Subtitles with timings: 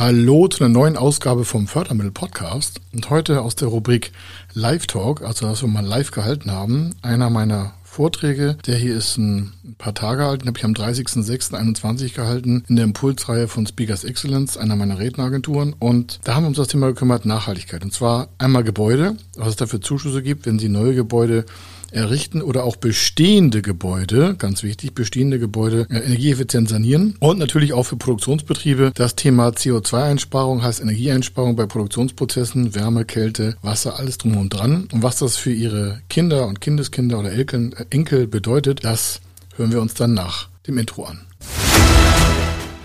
[0.00, 4.12] Hallo zu einer neuen Ausgabe vom Fördermittel Podcast und heute aus der Rubrik
[4.54, 6.94] Live Talk, also dass wir mal live gehalten haben.
[7.02, 12.14] Einer meiner Vorträge, der hier ist ein paar Tage alt, den habe ich am 30.06.21
[12.14, 15.74] gehalten in der Impulsreihe von Speakers Excellence, einer meiner Redneragenturen.
[15.78, 17.84] Und da haben wir uns das Thema gekümmert, Nachhaltigkeit.
[17.84, 21.44] Und zwar einmal Gebäude, was es dafür Zuschüsse gibt, wenn Sie neue Gebäude
[21.92, 27.84] errichten oder auch bestehende Gebäude, ganz wichtig, bestehende Gebäude äh, energieeffizient sanieren und natürlich auch
[27.84, 28.92] für Produktionsbetriebe.
[28.94, 34.88] Das Thema CO2-Einsparung heißt Energieeinsparung bei Produktionsprozessen, Wärme, Kälte, Wasser, alles drum und dran.
[34.92, 37.46] Und was das für Ihre Kinder und Kindeskinder oder äh,
[37.90, 39.20] Enkel bedeutet, das
[39.56, 41.29] hören wir uns dann nach dem Intro an.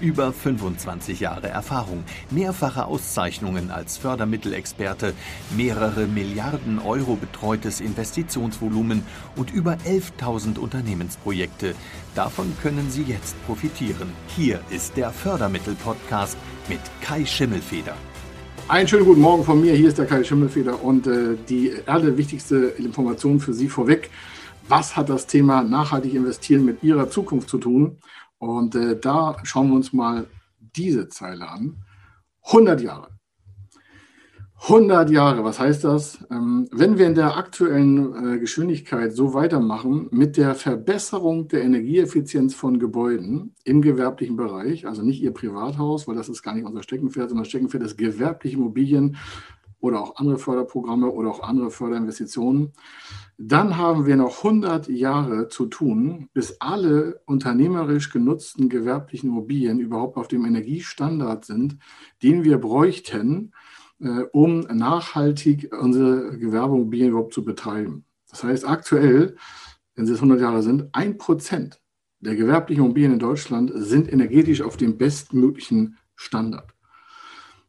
[0.00, 5.12] Über 25 Jahre Erfahrung, mehrfache Auszeichnungen als Fördermittelexperte,
[5.56, 9.02] mehrere Milliarden Euro betreutes Investitionsvolumen
[9.34, 11.74] und über 11.000 Unternehmensprojekte.
[12.14, 14.12] Davon können Sie jetzt profitieren.
[14.36, 16.36] Hier ist der Fördermittel-Podcast
[16.68, 17.94] mit Kai Schimmelfeder.
[18.68, 19.74] Einen schönen guten Morgen von mir.
[19.74, 24.10] Hier ist der Kai Schimmelfeder und äh, die allerwichtigste Information für Sie vorweg.
[24.68, 27.96] Was hat das Thema nachhaltig investieren mit Ihrer Zukunft zu tun?
[28.38, 30.26] Und äh, da schauen wir uns mal
[30.76, 31.84] diese Zeile an.
[32.44, 33.18] 100 Jahre.
[34.62, 36.18] 100 Jahre, was heißt das?
[36.32, 42.54] Ähm, wenn wir in der aktuellen äh, Geschwindigkeit so weitermachen mit der Verbesserung der Energieeffizienz
[42.54, 46.82] von Gebäuden im gewerblichen Bereich, also nicht Ihr Privathaus, weil das ist gar nicht unser
[46.82, 49.16] Steckenpferd, sondern Steckenpferd ist gewerbliche Immobilien
[49.80, 52.72] oder auch andere Förderprogramme oder auch andere Förderinvestitionen,
[53.38, 60.16] dann haben wir noch 100 Jahre zu tun, bis alle unternehmerisch genutzten gewerblichen Immobilien überhaupt
[60.16, 61.78] auf dem Energiestandard sind,
[62.22, 63.52] den wir bräuchten,
[64.00, 68.04] äh, um nachhaltig unsere Gewerbeimmobilien überhaupt zu betreiben.
[68.28, 69.36] Das heißt, aktuell,
[69.94, 71.80] wenn es 100 Jahre sind, ein Prozent
[72.20, 76.74] der gewerblichen Immobilien in Deutschland sind energetisch auf dem bestmöglichen Standard.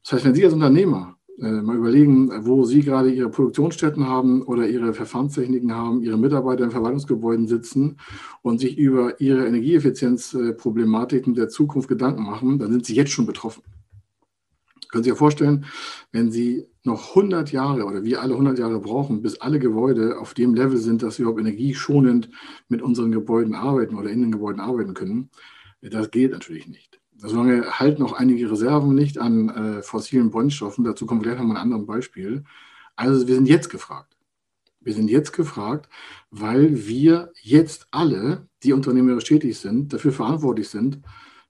[0.04, 4.68] Das heißt, wenn Sie als Unternehmer mal überlegen, wo Sie gerade Ihre Produktionsstätten haben oder
[4.68, 7.98] Ihre Verfahrenstechniken haben, Ihre Mitarbeiter in Verwaltungsgebäuden sitzen
[8.42, 13.64] und sich über Ihre Energieeffizienzproblematiken der Zukunft Gedanken machen, dann sind Sie jetzt schon betroffen.
[14.90, 15.66] Können Sie sich vorstellen,
[16.12, 20.34] wenn Sie noch 100 Jahre oder wir alle 100 Jahre brauchen, bis alle Gebäude auf
[20.34, 22.30] dem Level sind, dass wir überhaupt energieschonend
[22.70, 25.30] mit unseren Gebäuden arbeiten oder in den Gebäuden arbeiten können,
[25.82, 26.99] das geht natürlich nicht.
[27.22, 30.86] Solange halten auch einige Reserven nicht an äh, fossilen Brennstoffen.
[30.86, 32.46] Dazu kommen wir gleich nochmal ein anderes Beispiel.
[32.96, 34.16] Also wir sind jetzt gefragt.
[34.80, 35.90] Wir sind jetzt gefragt,
[36.32, 41.02] weil wir jetzt alle, die unternehmerisch tätig sind, dafür verantwortlich sind,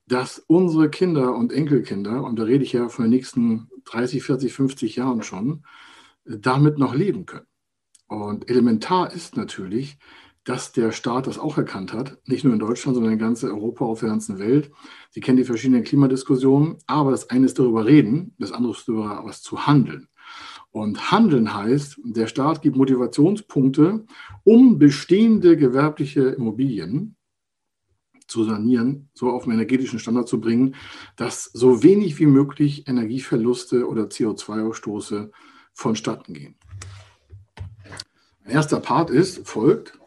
[0.07, 4.51] dass unsere Kinder und Enkelkinder, und da rede ich ja von den nächsten 30, 40,
[4.51, 5.63] 50 Jahren schon,
[6.25, 7.46] damit noch leben können.
[8.07, 10.00] Und elementar ist natürlich,
[10.44, 13.86] dass der Staat das auch erkannt hat, nicht nur in Deutschland, sondern in ganz Europa,
[13.86, 14.72] auf der ganzen Welt.
[15.12, 19.22] Sie kennen die verschiedenen Klimadiskussionen, aber das eine ist darüber reden, das andere ist darüber
[19.24, 20.08] was zu handeln.
[20.72, 24.06] Und handeln heißt, der Staat gibt Motivationspunkte,
[24.44, 27.16] um bestehende gewerbliche Immobilien
[28.28, 30.76] zu sanieren, so auf einen energetischen Standard zu bringen,
[31.16, 35.32] dass so wenig wie möglich Energieverluste oder CO2-Ausstoße
[35.74, 36.56] vonstatten gehen.
[38.44, 39.99] Ein erster Part ist, folgt,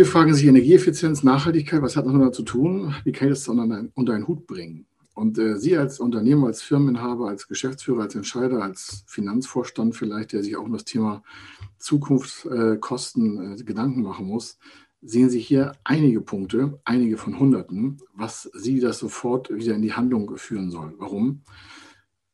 [0.00, 2.94] Viele fragen sich Energieeffizienz, Nachhaltigkeit, was hat das damit zu tun?
[3.04, 4.86] Wie kann ich das unter einen, Hut bringen?
[5.12, 10.42] Und äh, Sie als Unternehmer, als Firmeninhaber, als Geschäftsführer, als Entscheider, als Finanzvorstand vielleicht, der
[10.42, 11.22] sich auch um das Thema
[11.76, 14.58] Zukunftskosten äh, Gedanken machen muss,
[15.02, 19.92] sehen Sie hier einige Punkte, einige von Hunderten, was Sie das sofort wieder in die
[19.92, 20.94] Handlung führen soll.
[20.96, 21.42] Warum?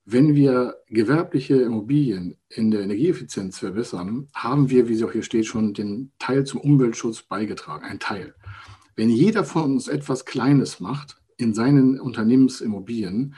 [0.08, 5.46] Wenn wir gewerbliche Immobilien in der Energieeffizienz verbessern, haben wir, wie es auch hier steht,
[5.46, 8.36] schon den Teil zum Umweltschutz beigetragen, ein Teil.
[8.94, 13.34] Wenn jeder von uns etwas Kleines macht in seinen Unternehmensimmobilien,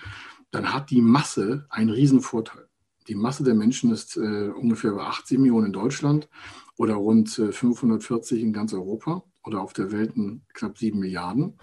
[0.51, 2.69] dann hat die Masse einen Riesenvorteil.
[3.09, 6.29] Die Masse der Menschen ist äh, ungefähr bei 80 Millionen in Deutschland
[6.77, 10.13] oder rund äh, 540 in ganz Europa oder auf der Welt
[10.53, 11.59] knapp 7 Milliarden.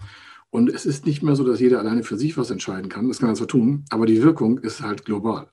[0.56, 3.08] Und es ist nicht mehr so, dass jeder alleine für sich was entscheiden kann.
[3.08, 5.50] Das kann er zwar tun, aber die Wirkung ist halt global.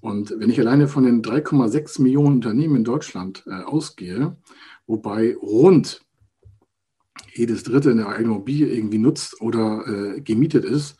[0.00, 4.36] Und wenn ich alleine von den 3,6 Millionen Unternehmen in Deutschland äh, ausgehe,
[4.86, 6.06] wobei rund
[7.34, 10.98] jedes dritte eine eigene Immobilie irgendwie nutzt oder äh, gemietet ist,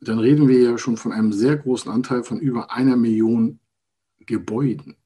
[0.00, 3.60] dann reden wir ja schon von einem sehr großen Anteil von über einer Million
[4.20, 4.96] Gebäuden,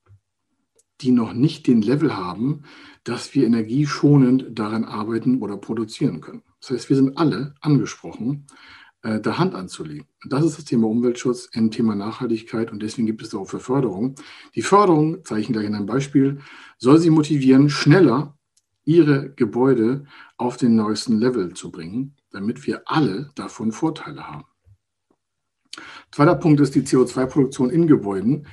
[1.01, 2.63] die noch nicht den Level haben,
[3.03, 6.45] dass wir energieschonend daran arbeiten oder produzieren können.
[6.61, 8.47] Das heißt, wir sind alle angesprochen,
[9.03, 10.07] äh, da Hand anzulegen.
[10.29, 14.15] Das ist das Thema Umweltschutz, ein Thema Nachhaltigkeit und deswegen gibt es auch für Förderung.
[14.55, 16.41] Die Förderung, zeige ich gleich in einem Beispiel,
[16.79, 18.37] soll Sie motivieren, schneller
[18.85, 20.05] Ihre Gebäude
[20.37, 24.45] auf den neuesten Level zu bringen, damit wir alle davon Vorteile haben.
[26.13, 28.47] Zweiter Punkt ist die CO2-Produktion in Gebäuden.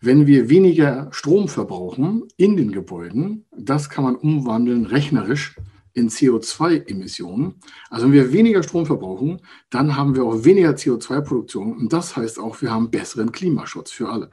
[0.00, 5.56] Wenn wir weniger Strom verbrauchen in den Gebäuden, das kann man umwandeln rechnerisch
[5.94, 7.54] in CO2-Emissionen.
[7.88, 12.38] Also wenn wir weniger Strom verbrauchen, dann haben wir auch weniger CO2-Produktion und das heißt
[12.38, 14.30] auch, wir haben besseren Klimaschutz für alle.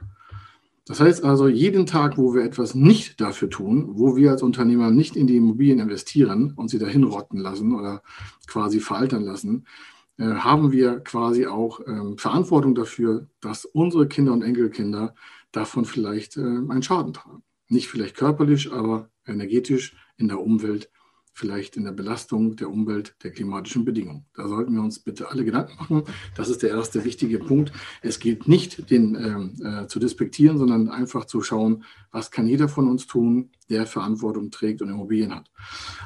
[0.84, 4.90] Das heißt also, jeden Tag, wo wir etwas nicht dafür tun, wo wir als Unternehmer
[4.90, 8.02] nicht in die Immobilien investieren und sie dahin rotten lassen oder
[8.48, 9.64] quasi veraltern lassen,
[10.18, 15.14] äh, haben wir quasi auch ähm, Verantwortung dafür, dass unsere Kinder und Enkelkinder
[15.52, 17.42] davon vielleicht äh, einen Schaden tragen.
[17.68, 20.90] Nicht vielleicht körperlich, aber energetisch in der Umwelt
[21.32, 24.26] vielleicht in der Belastung der Umwelt, der klimatischen Bedingungen.
[24.34, 26.04] Da sollten wir uns bitte alle Gedanken machen.
[26.36, 27.72] Das ist der erste wichtige Punkt.
[28.02, 29.14] Es geht nicht, den
[29.64, 33.86] äh, äh, zu despektieren, sondern einfach zu schauen, was kann jeder von uns tun, der
[33.86, 35.50] Verantwortung trägt und Immobilien hat.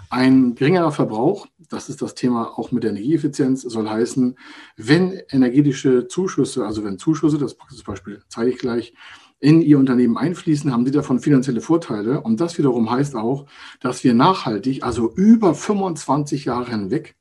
[0.08, 4.38] Ein geringerer Verbrauch, das ist das Thema auch mit der Energieeffizienz, soll heißen,
[4.76, 8.94] wenn energetische Zuschüsse, also wenn Zuschüsse, das Beispiel zeige ich gleich,
[9.38, 12.20] in ihr Unternehmen einfließen, haben sie davon finanzielle Vorteile.
[12.20, 13.46] Und das wiederum heißt auch,
[13.80, 17.16] dass wir nachhaltig, also über 25 Jahre hinweg,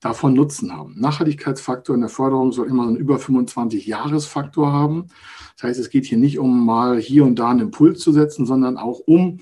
[0.00, 0.94] davon Nutzen haben.
[0.98, 5.08] Nachhaltigkeitsfaktor in der Förderung soll immer einen über 25 Jahresfaktor haben.
[5.56, 8.46] Das heißt, es geht hier nicht um mal hier und da einen Impuls zu setzen,
[8.46, 9.40] sondern auch um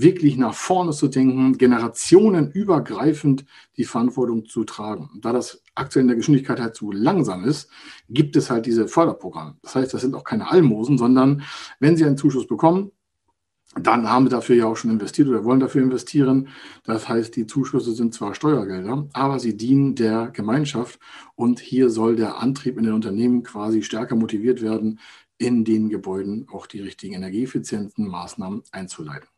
[0.00, 3.44] wirklich nach vorne zu denken, generationenübergreifend
[3.76, 5.10] die Verantwortung zu tragen.
[5.20, 7.70] da das aktuell in der Geschwindigkeit halt zu langsam ist,
[8.08, 9.56] gibt es halt diese Förderprogramme.
[9.62, 11.42] Das heißt, das sind auch keine Almosen, sondern
[11.78, 12.92] wenn Sie einen Zuschuss bekommen,
[13.74, 16.48] dann haben Sie dafür ja auch schon investiert oder wollen dafür investieren.
[16.84, 20.98] Das heißt, die Zuschüsse sind zwar Steuergelder, aber sie dienen der Gemeinschaft
[21.36, 24.98] und hier soll der Antrieb in den Unternehmen quasi stärker motiviert werden,
[25.38, 29.28] in den Gebäuden auch die richtigen energieeffizienten Maßnahmen einzuleiten.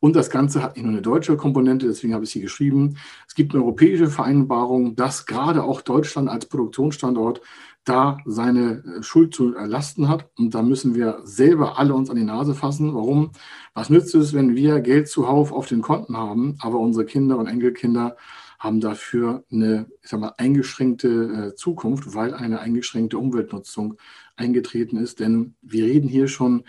[0.00, 2.96] Und das Ganze hat nicht nur eine deutsche Komponente, deswegen habe ich sie geschrieben.
[3.26, 7.40] Es gibt eine europäische Vereinbarung, dass gerade auch Deutschland als Produktionsstandort
[7.86, 10.28] da seine äh, Schuld zu erlasten hat.
[10.36, 12.94] Und da müssen wir selber alle uns an die Nase fassen.
[12.94, 13.30] Warum?
[13.74, 17.46] Was nützt es, wenn wir Geld zuhauf auf den Konten haben, aber unsere Kinder und
[17.46, 18.16] Enkelkinder
[18.58, 23.96] haben dafür eine ich sag mal, eingeschränkte äh, Zukunft, weil eine eingeschränkte Umweltnutzung
[24.34, 25.20] eingetreten ist.
[25.20, 26.64] Denn wir reden hier schon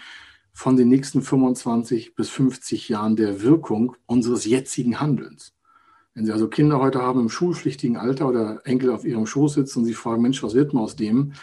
[0.57, 5.53] von den nächsten 25 bis 50 Jahren der Wirkung unseres jetzigen Handelns.
[6.15, 9.79] Wenn Sie also Kinder heute haben im schulpflichtigen Alter oder Enkel auf ihrem Schoß sitzen
[9.79, 11.33] und Sie fragen, Mensch, was wird man aus dem?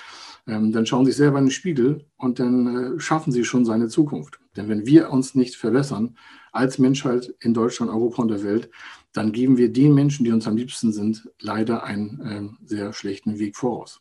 [0.49, 3.65] Ähm, dann schauen Sie sich selber in den Spiegel und dann äh, schaffen Sie schon
[3.65, 4.41] seine Zukunft.
[4.57, 6.17] Denn wenn wir uns nicht verbessern
[6.51, 8.69] als Menschheit in Deutschland, Europa und der Welt,
[9.13, 13.39] dann geben wir den Menschen, die uns am liebsten sind, leider einen äh, sehr schlechten
[13.39, 14.01] Weg voraus.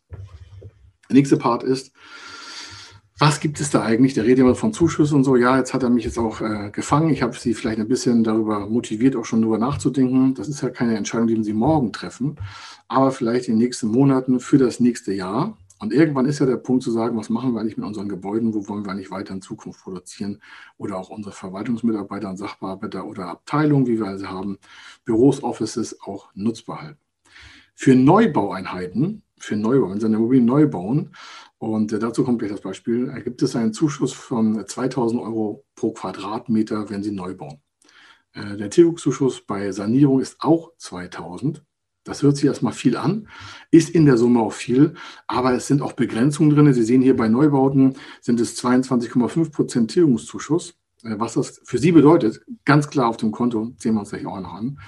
[1.08, 1.94] Der nächste Part ist,
[3.20, 4.14] was gibt es da eigentlich?
[4.16, 5.36] Der redet immer von Zuschüssen und so.
[5.36, 7.12] Ja, jetzt hat er mich jetzt auch äh, gefangen.
[7.12, 10.34] Ich habe Sie vielleicht ein bisschen darüber motiviert, auch schon darüber nachzudenken.
[10.34, 12.38] Das ist ja keine Entscheidung, die Sie morgen treffen,
[12.88, 15.58] aber vielleicht in den nächsten Monaten für das nächste Jahr.
[15.80, 18.54] Und irgendwann ist ja der Punkt zu sagen, was machen wir eigentlich mit unseren Gebäuden,
[18.54, 20.42] wo wollen wir eigentlich weiter in Zukunft produzieren
[20.78, 24.60] oder auch unsere Verwaltungsmitarbeiter und Sachbearbeiter oder Abteilungen, wie wir also haben,
[25.04, 27.00] Büros, Offices auch nutzbar halten.
[27.76, 31.12] Für Neubaueinheiten, für Neubau, wenn Sie eine Immobilie neu bauen,
[31.64, 33.06] und äh, dazu kommt gleich das Beispiel.
[33.08, 37.62] Da gibt es einen Zuschuss von 2000 Euro pro Quadratmeter, wenn Sie neu bauen.
[38.34, 41.64] Äh, der Tilgungszuschuss bei Sanierung ist auch 2000.
[42.04, 43.30] Das hört sich erstmal viel an,
[43.72, 44.96] ist in der Summe auch viel,
[45.26, 46.74] aber es sind auch Begrenzungen drin.
[46.74, 50.74] Sie sehen hier bei Neubauten sind es 22,5 Prozent Tilgungszuschuss.
[51.04, 54.26] Äh, was das für Sie bedeutet, ganz klar auf dem Konto, sehen wir uns gleich
[54.26, 54.80] auch noch an.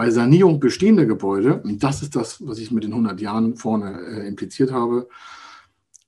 [0.00, 4.00] Bei Sanierung bestehender Gebäude, und das ist das, was ich mit den 100 Jahren vorne
[4.00, 5.10] äh, impliziert habe,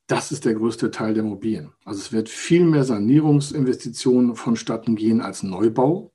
[0.06, 1.72] das ist der größte Teil der Immobilien.
[1.84, 6.10] Also es wird viel mehr Sanierungsinvestitionen vonstatten gehen als Neubau.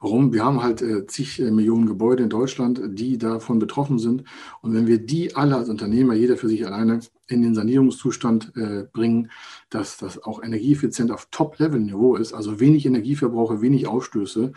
[0.00, 0.32] Warum?
[0.32, 4.24] Wir haben halt äh, zig äh, Millionen Gebäude in Deutschland, die davon betroffen sind.
[4.60, 6.98] Und wenn wir die alle als Unternehmer, jeder für sich alleine,
[7.28, 9.30] in den Sanierungszustand äh, bringen,
[9.70, 14.52] dass das auch energieeffizient auf Top-Level-Niveau ist, also wenig Energieverbrauche, wenig Ausstöße,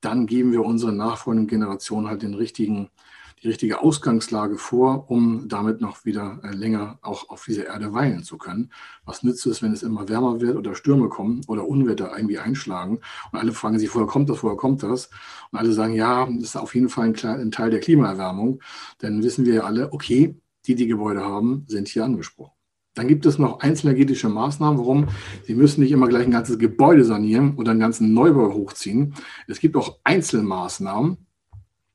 [0.00, 2.90] dann geben wir unseren nachfolgenden Generationen halt den richtigen
[3.42, 8.22] die richtige Ausgangslage vor, um damit noch wieder äh, länger auch auf dieser Erde weilen
[8.22, 8.72] zu können.
[9.04, 13.00] Was nützt es, wenn es immer wärmer wird oder Stürme kommen oder Unwetter irgendwie einschlagen
[13.30, 15.10] und alle fragen sich, woher kommt das, woher kommt das?
[15.50, 18.62] Und alle sagen, ja, das ist auf jeden Fall ein, ein Teil der Klimaerwärmung.
[18.98, 20.34] Dann wissen wir ja alle, okay,
[20.66, 22.52] die die Gebäude haben, sind hier angesprochen.
[22.96, 24.78] Dann gibt es noch einzelenergetische Maßnahmen.
[24.78, 25.08] Warum?
[25.44, 29.14] Sie müssen nicht immer gleich ein ganzes Gebäude sanieren oder einen ganzen Neubau hochziehen.
[29.46, 31.18] Es gibt auch Einzelmaßnahmen.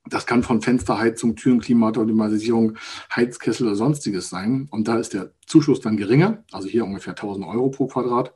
[0.10, 2.78] Das kann von Fensterheizung, Türen, Klimaautomatisierung,
[3.16, 4.68] Heizkessel oder sonstiges sein.
[4.70, 8.36] Und da ist der Zuschuss dann geringer, also hier ungefähr 1000 Euro pro Quadrat.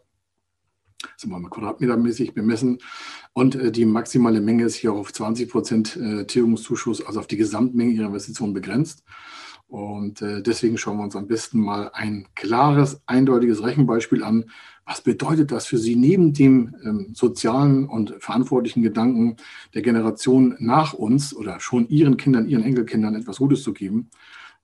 [1.02, 2.80] Das wir mal quadratmetermäßig bemessen.
[3.34, 7.38] Und äh, die maximale Menge ist hier auf 20 Prozent äh, Tilgungszuschuss, also auf die
[7.38, 9.04] Gesamtmenge Ihrer Investition begrenzt.
[9.68, 14.46] Und äh, deswegen schauen wir uns am besten mal ein klares, eindeutiges Rechenbeispiel an.
[14.86, 19.38] Was bedeutet das für Sie neben dem ähm, sozialen und verantwortlichen Gedanken
[19.74, 24.12] der Generation nach uns oder schon Ihren Kindern, Ihren Enkelkindern etwas Gutes zu geben,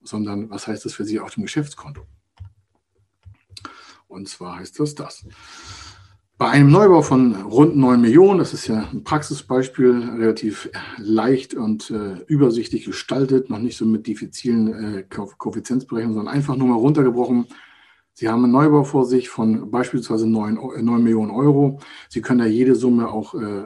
[0.03, 2.05] sondern was heißt das für Sie auf dem Geschäftskonto?
[4.07, 5.25] Und zwar heißt das das.
[6.41, 11.91] Bei einem Neubau von rund 9 Millionen, das ist ja ein Praxisbeispiel, relativ leicht und
[11.91, 17.45] äh, übersichtlich gestaltet, noch nicht so mit diffizilen äh, Koeffizienzberechnungen, sondern einfach nur mal runtergebrochen.
[18.13, 21.79] Sie haben einen Neubau vor sich von beispielsweise 9, 9 äh, Millionen Euro.
[22.09, 23.65] Sie können da jede Summe auch äh,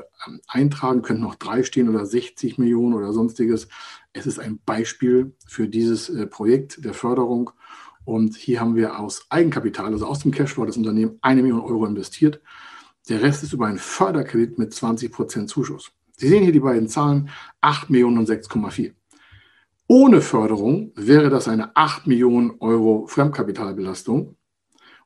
[0.50, 3.70] eintragen, können noch drei stehen oder 60 Millionen oder sonstiges.
[4.12, 7.52] Es ist ein Beispiel für dieses äh, Projekt der Förderung.
[8.06, 11.86] Und hier haben wir aus Eigenkapital, also aus dem Cashflow des Unternehmens, eine Million Euro
[11.86, 12.40] investiert.
[13.10, 15.92] Der Rest ist über einen Förderkredit mit 20 Prozent Zuschuss.
[16.18, 17.30] Sie sehen hier die beiden Zahlen,
[17.62, 18.94] 8 Millionen und 6,4.
[19.88, 24.36] Ohne Förderung wäre das eine 8 Millionen Euro Fremdkapitalbelastung.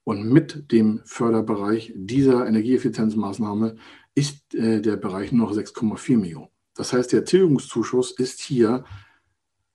[0.04, 3.76] Und mit dem Förderbereich dieser Energieeffizienzmaßnahme
[4.16, 6.48] ist äh, der Bereich nur noch 6,4 Millionen.
[6.76, 8.86] Das heißt, der Tilgungszuschuss ist hier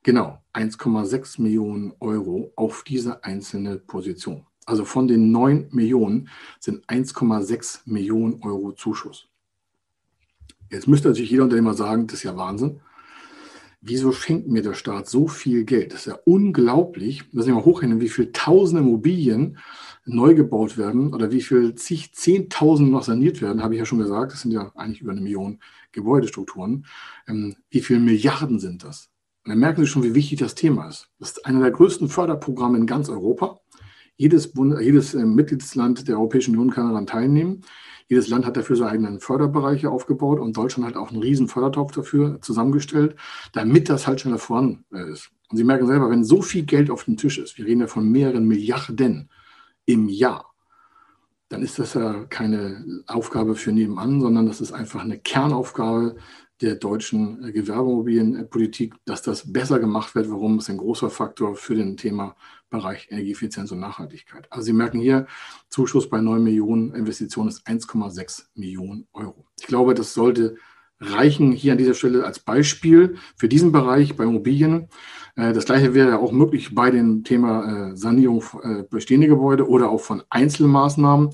[0.04, 4.46] genau 1,6 Millionen Euro auf diese einzelne Position.
[4.66, 6.28] Also von den 9 Millionen
[6.60, 9.28] sind 1,6 Millionen Euro Zuschuss.
[10.70, 12.80] Jetzt müsste natürlich jeder Unternehmer sagen, das ist ja Wahnsinn.
[13.80, 15.92] Wieso schenkt mir der Staat so viel Geld?
[15.92, 17.32] Das ist ja unglaublich.
[17.34, 19.58] Müssen wir mal hochrechnen, wie viele tausende Immobilien
[20.06, 23.98] neu gebaut werden oder wie viel zig, zehntausend noch saniert werden, habe ich ja schon
[23.98, 24.32] gesagt.
[24.32, 25.60] Das sind ja eigentlich über eine Million
[25.92, 26.86] Gebäudestrukturen.
[27.28, 29.10] Ähm, wie viele Milliarden sind das?
[29.44, 31.08] Und dann merken Sie schon, wie wichtig das Thema ist.
[31.18, 33.60] Das ist einer der größten Förderprogramme in ganz Europa.
[34.16, 37.62] Jedes, Bund, jedes äh, Mitgliedsland der Europäischen Union kann daran teilnehmen.
[38.08, 41.92] Jedes Land hat dafür seine eigenen Förderbereiche aufgebaut und Deutschland hat auch einen riesen Fördertopf
[41.92, 43.16] dafür zusammengestellt,
[43.52, 45.30] damit das halt schneller voran äh, ist.
[45.50, 47.86] Und Sie merken selber, wenn so viel Geld auf dem Tisch ist, wir reden ja
[47.86, 49.28] von mehreren Milliarden
[49.84, 50.54] im Jahr,
[51.48, 56.16] dann ist das ja keine Aufgabe für nebenan, sondern das ist einfach eine Kernaufgabe
[56.60, 60.30] der deutschen äh, Gewerbeimmobilienpolitik, dass das besser gemacht wird.
[60.30, 62.36] Warum ist ein großer Faktor für den Thema
[62.74, 64.50] Bereich Energieeffizienz und Nachhaltigkeit.
[64.50, 65.26] Also Sie merken hier,
[65.68, 69.46] Zuschuss bei 9 Millionen Investitionen ist 1,6 Millionen Euro.
[69.60, 70.56] Ich glaube, das sollte
[70.98, 74.88] reichen hier an dieser Stelle als Beispiel für diesen Bereich bei Immobilien.
[75.36, 78.42] Äh, das gleiche wäre auch möglich bei dem Thema äh, Sanierung
[78.90, 81.30] bestehender Gebäude oder auch von Einzelmaßnahmen.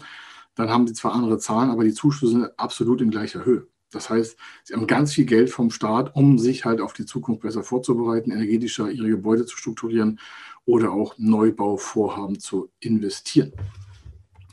[0.56, 3.66] Dann haben Sie zwar andere Zahlen, aber die Zuschüsse sind absolut in gleicher Höhe.
[3.90, 7.42] Das heißt, sie haben ganz viel Geld vom Staat, um sich halt auf die Zukunft
[7.42, 10.20] besser vorzubereiten, energetischer ihre Gebäude zu strukturieren
[10.64, 13.52] oder auch Neubauvorhaben zu investieren.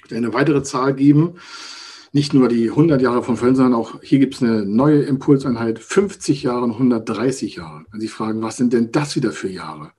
[0.03, 1.35] Ich werde eine weitere Zahl geben.
[2.13, 5.77] Nicht nur die 100 Jahre von Fällen, sondern auch hier gibt es eine neue Impulseinheit,
[5.79, 7.85] 50 Jahre und 130 Jahre.
[7.91, 9.91] Wenn Sie fragen, was sind denn das wieder für Jahre?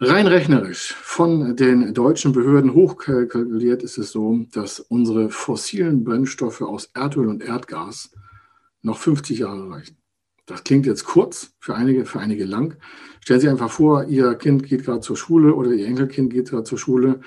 [0.00, 6.90] Rein rechnerisch von den deutschen Behörden hochkalkuliert ist es so, dass unsere fossilen Brennstoffe aus
[6.94, 8.12] Erdöl und Erdgas
[8.80, 9.96] noch 50 Jahre reichen.
[10.46, 12.76] Das klingt jetzt kurz, für einige, für einige lang.
[13.24, 16.62] Stellen Sie einfach vor, Ihr Kind geht gerade zur Schule oder Ihr Enkelkind geht gerade
[16.62, 17.18] zur Schule.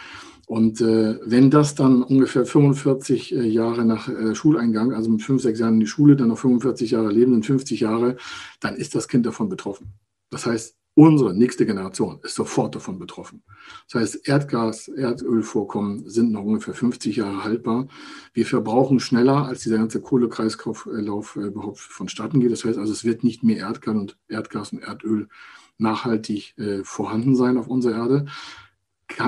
[0.47, 5.41] Und äh, wenn das dann ungefähr 45 äh, Jahre nach äh, Schuleingang, also mit 5,
[5.41, 8.15] 6 Jahren in die Schule, dann noch 45 Jahre leben, sind 50 Jahre,
[8.61, 9.91] dann ist das Kind davon betroffen.
[10.29, 13.43] Das heißt, Unsere nächste Generation ist sofort davon betroffen.
[13.89, 17.87] Das heißt, Erdgas, Erdölvorkommen sind noch ungefähr 50 Jahre haltbar.
[18.33, 22.51] Wir verbrauchen schneller, als dieser ganze Kohlekreislauf äh, überhaupt vonstatten geht.
[22.51, 25.29] Das heißt also, es wird nicht mehr Erdgas und Erdgas und Erdöl
[25.77, 28.25] nachhaltig äh, vorhanden sein auf unserer Erde.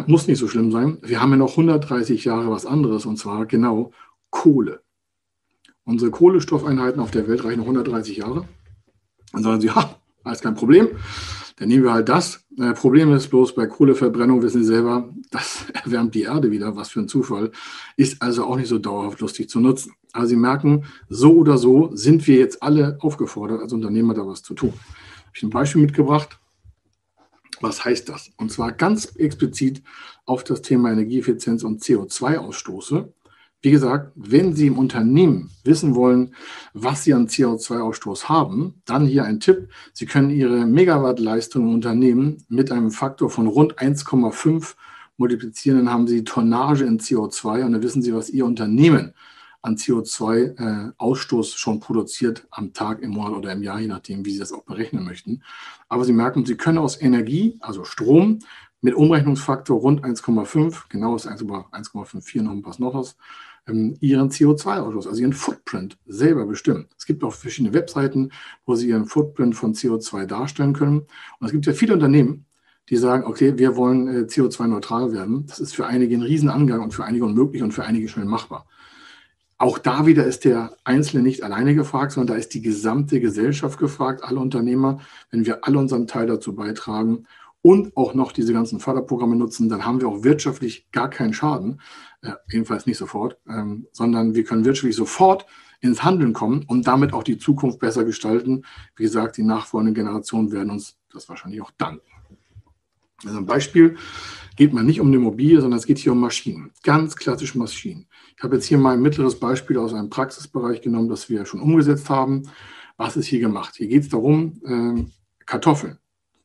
[0.08, 0.98] Muss nicht so schlimm sein.
[1.02, 3.92] Wir haben ja noch 130 Jahre was anderes und zwar genau
[4.30, 4.82] Kohle.
[5.86, 8.48] Unsere Kohlestoffeinheiten auf der Welt reichen 130 Jahre.
[9.32, 10.90] Dann sagen sie, ha, alles kein Problem.
[11.58, 12.46] Dann nehmen wir halt das.
[12.58, 16.90] Äh, Problem ist bloß bei Kohleverbrennung, wissen Sie selber, das erwärmt die Erde wieder, was
[16.90, 17.52] für ein Zufall,
[17.98, 19.94] ist also auch nicht so dauerhaft lustig zu nutzen.
[20.12, 24.42] Also Sie merken, so oder so sind wir jetzt alle aufgefordert, als Unternehmer da was
[24.42, 24.74] zu tun.
[25.34, 26.40] Ich habe ein Beispiel mitgebracht.
[27.62, 28.32] Was heißt das?
[28.38, 29.82] Und zwar ganz explizit
[30.26, 33.08] auf das Thema Energieeffizienz und CO2-Ausstoße
[33.64, 36.36] Wie gesagt, wenn Sie im Unternehmen wissen wollen,
[36.74, 39.70] was Sie an CO2-Ausstoß haben, dann hier ein Tipp.
[39.94, 44.76] Sie können Ihre Megawattleistung im Unternehmen mit einem Faktor von rund 1,5
[45.16, 49.14] multiplizieren, dann haben Sie Tonnage in CO2 und dann wissen Sie, was Ihr Unternehmen
[49.62, 54.32] an CO2-Ausstoß äh, schon produziert am Tag, im Monat oder im Jahr, je nachdem, wie
[54.32, 55.42] Sie das auch berechnen möchten.
[55.88, 58.40] Aber Sie merken, Sie können aus Energie, also Strom,
[58.82, 63.16] mit Umrechnungsfaktor rund 1,5, genau ist 1,54 noch was noch was,
[63.68, 66.88] ähm, ihren CO2-Ausstoß, also ihren Footprint selber bestimmen.
[66.98, 68.32] Es gibt auch verschiedene Webseiten,
[68.66, 71.00] wo sie ihren Footprint von CO2 darstellen können.
[71.40, 72.46] Und es gibt ja viele Unternehmen,
[72.90, 75.46] die sagen, okay, wir wollen äh, CO2-neutral werden.
[75.48, 78.68] Das ist für einige ein Riesenangang und für einige unmöglich und für einige schnell machbar.
[79.58, 83.80] Auch da wieder ist der Einzelne nicht alleine gefragt, sondern da ist die gesamte Gesellschaft
[83.80, 85.00] gefragt, alle Unternehmer.
[85.32, 87.28] Wenn wir alle unseren Teil dazu beitragen
[87.64, 91.82] und auch noch diese ganzen Förderprogramme nutzen, dann haben wir auch wirtschaftlich gar keinen Schaden,
[92.22, 95.46] äh, jedenfalls nicht sofort, ähm, sondern wir können wirtschaftlich sofort
[95.80, 98.64] ins Handeln kommen und damit auch die Zukunft besser gestalten.
[98.98, 102.06] Wie gesagt, die nachfolgenden Generationen werden uns das wahrscheinlich auch danken.
[103.26, 103.96] Also ein Beispiel
[104.58, 108.08] geht man nicht um eine Immobilie, sondern es geht hier um Maschinen, ganz klassische Maschinen.
[108.36, 111.62] Ich habe jetzt hier mal ein mittleres Beispiel aus einem Praxisbereich genommen, das wir schon
[111.62, 112.44] umgesetzt haben.
[112.98, 113.76] Was ist hier gemacht?
[113.78, 115.06] Hier geht es darum, äh,
[115.46, 115.98] Kartoffeln.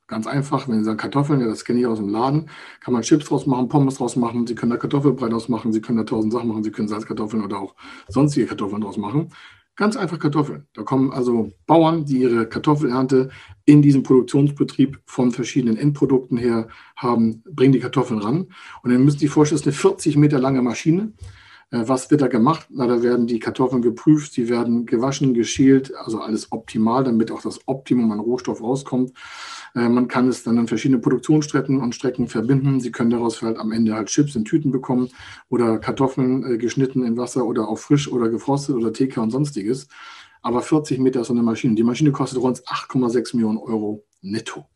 [0.09, 2.49] Ganz einfach, wenn Sie sagen Kartoffeln, ja, das kenne ich aus dem Laden,
[2.81, 5.83] kann man Chips draus machen, Pommes draus machen, Sie können da Kartoffelbrei draus machen, Sie
[5.83, 7.75] können da tausend Sachen machen, Sie können Salzkartoffeln oder auch
[8.09, 9.29] sonstige Kartoffeln draus machen.
[9.77, 10.67] Ganz einfach Kartoffeln.
[10.73, 13.29] Da kommen also Bauern, die ihre Kartoffelernte
[13.67, 18.47] in diesem Produktionsbetrieb von verschiedenen Endprodukten her haben, bringen die Kartoffeln ran.
[18.83, 21.13] Und dann müssen Sie vorstellen, das ist eine 40 Meter lange Maschine.
[21.71, 22.67] Äh, was wird da gemacht?
[22.71, 27.43] Na, da werden die Kartoffeln geprüft, sie werden gewaschen, geschält, also alles optimal, damit auch
[27.43, 29.13] das Optimum an Rohstoff rauskommt.
[29.79, 32.81] Äh, man kann es dann an verschiedene Produktionsstrecken und Strecken verbinden.
[32.81, 35.11] Sie können daraus halt am Ende halt Chips in Tüten bekommen
[35.49, 39.89] oder Kartoffeln äh, geschnitten in Wasser oder auch frisch oder gefrostet oder TK und sonstiges.
[40.43, 41.75] Aber 40 Meter ist so eine Maschine.
[41.75, 44.67] Die Maschine kostet rund 8,6 Millionen Euro netto.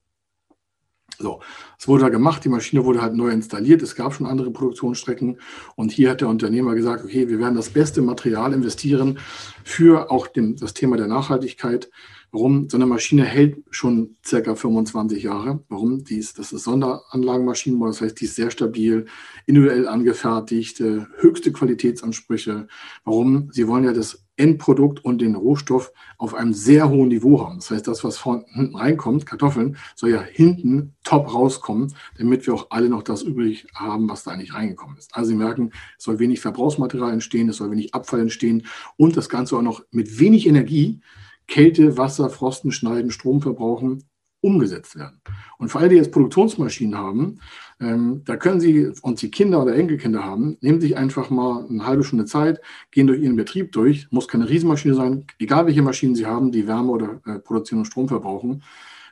[1.18, 1.40] So,
[1.78, 5.38] es wurde da gemacht, die Maschine wurde halt neu installiert, es gab schon andere Produktionsstrecken
[5.76, 9.18] und hier hat der Unternehmer gesagt, okay, wir werden das beste Material investieren
[9.62, 11.90] für auch dem, das Thema der Nachhaltigkeit.
[12.34, 12.70] Warum?
[12.70, 15.62] So eine Maschine hält schon circa 25 Jahre.
[15.68, 16.02] Warum?
[16.02, 19.04] Die ist, das ist Sonderanlagenmaschinen, das heißt, die ist sehr stabil,
[19.44, 22.68] individuell angefertigt, äh, höchste Qualitätsansprüche.
[23.04, 23.50] Warum?
[23.52, 27.56] Sie wollen ja das Endprodukt und den Rohstoff auf einem sehr hohen Niveau haben.
[27.56, 32.54] Das heißt, das, was von hinten reinkommt, Kartoffeln, soll ja hinten top rauskommen, damit wir
[32.54, 35.14] auch alle noch das übrig haben, was da eigentlich reingekommen ist.
[35.14, 38.66] Also Sie merken, es soll wenig Verbrauchsmaterial entstehen, es soll wenig Abfall entstehen
[38.96, 41.02] und das Ganze auch noch mit wenig Energie
[41.46, 44.04] Kälte, Wasser, Frosten, Schneiden, Strom verbrauchen,
[44.40, 45.20] umgesetzt werden.
[45.58, 47.40] Und für alle, die jetzt Produktionsmaschinen haben,
[47.80, 51.86] ähm, da können Sie, und Sie Kinder oder Enkelkinder haben, nehmen sich einfach mal eine
[51.86, 56.16] halbe Stunde Zeit, gehen durch Ihren Betrieb durch, muss keine Riesenmaschine sein, egal welche Maschinen
[56.16, 58.62] Sie haben, die Wärme oder äh, produzieren und Strom verbrauchen.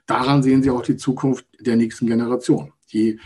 [0.07, 2.73] Daran sehen Sie auch die Zukunft der nächsten Generation.
[2.89, 3.19] Je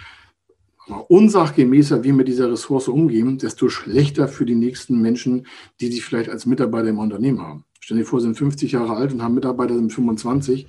[1.09, 5.47] unsachgemäßer wir mit dieser Ressource umgehen, desto schlechter für die nächsten Menschen,
[5.81, 7.65] die Sie vielleicht als Mitarbeiter im Unternehmen haben.
[7.85, 10.67] Stellen Sie vor, Sie sind 50 Jahre alt und haben Mitarbeiter, sind 25.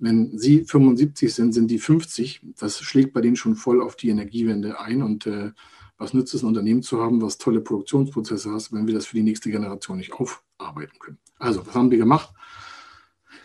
[0.00, 2.42] Wenn Sie 75 sind, sind die 50.
[2.58, 5.00] Das schlägt bei denen schon voll auf die Energiewende ein.
[5.04, 5.52] Und äh,
[5.96, 9.14] was nützt es, ein Unternehmen zu haben, was tolle Produktionsprozesse hat, wenn wir das für
[9.14, 11.18] die nächste Generation nicht aufarbeiten können?
[11.38, 12.30] Also, was haben wir gemacht?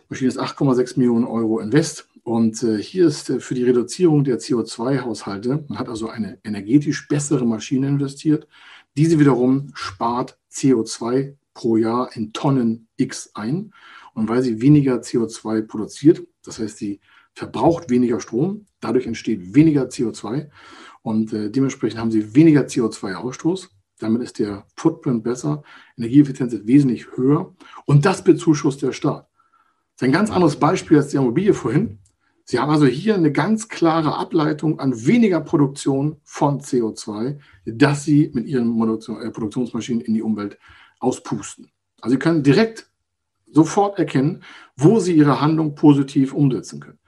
[0.10, 2.10] Maschine ist 8,6 Millionen Euro Invest.
[2.24, 7.08] Und äh, hier ist äh, für die Reduzierung der CO2-Haushalte, man hat also eine energetisch
[7.08, 8.48] bessere Maschine investiert.
[8.98, 13.74] Diese wiederum spart CO2 pro Jahr in Tonnen X ein.
[14.14, 17.02] Und weil sie weniger CO2 produziert, das heißt, sie
[17.34, 20.50] verbraucht weniger Strom, dadurch entsteht weniger CO2
[21.02, 23.70] und äh, dementsprechend haben sie weniger CO2-Ausstoß.
[24.00, 25.64] Damit ist der Footprint besser,
[25.98, 29.28] Energieeffizienz ist wesentlich höher und das bezuschusst der Staat.
[29.96, 32.00] Das ist ein ganz anderes Beispiel als die Immobilie vorhin.
[32.44, 38.30] Sie haben also hier eine ganz klare Ableitung an weniger Produktion von CO2, das Sie
[38.34, 40.60] mit Ihren äh, Produktionsmaschinen in die Umwelt
[41.06, 41.70] auspusten.
[42.02, 42.90] Also Sie können direkt
[43.52, 44.44] sofort erkennen,
[44.76, 47.00] wo Sie Ihre Handlung positiv umsetzen können.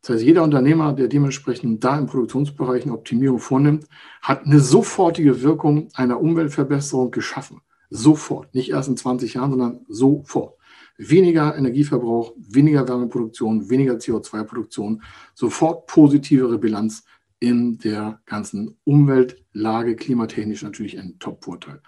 [0.00, 3.84] Das heißt, jeder Unternehmer, der dementsprechend da im Produktionsbereich eine Optimierung vornimmt,
[4.22, 7.60] hat eine sofortige Wirkung einer Umweltverbesserung geschaffen.
[7.90, 8.54] Sofort.
[8.54, 10.54] Nicht erst in 20 Jahren, sondern sofort.
[10.96, 15.02] Weniger Energieverbrauch, weniger Wärmeproduktion, weniger CO2-Produktion,
[15.34, 17.04] sofort positivere Bilanz
[17.40, 21.80] in der ganzen Umweltlage, klimatechnisch natürlich ein Top-Vorteil.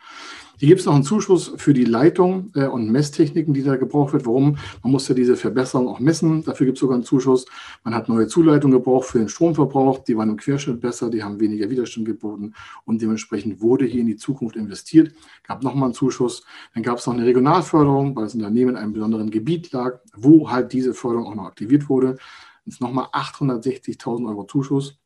[0.58, 4.14] Hier gibt es noch einen Zuschuss für die Leitung äh, und Messtechniken, die da gebraucht
[4.14, 4.24] wird.
[4.24, 4.56] Warum?
[4.82, 6.42] Man muss ja diese Verbesserung auch messen.
[6.44, 7.44] Dafür gibt es sogar einen Zuschuss.
[7.84, 9.98] Man hat neue Zuleitungen gebraucht für den Stromverbrauch.
[10.04, 12.54] Die waren im Querschnitt besser, die haben weniger Widerstand geboten
[12.86, 15.12] und dementsprechend wurde hier in die Zukunft investiert.
[15.46, 16.44] Gab nochmal einen Zuschuss.
[16.72, 20.50] Dann gab es noch eine Regionalförderung, weil das Unternehmen in einem besonderen Gebiet lag, wo
[20.50, 22.16] halt diese Förderung auch noch aktiviert wurde.
[22.64, 25.01] Ist nochmal 860.000 Euro Zuschuss.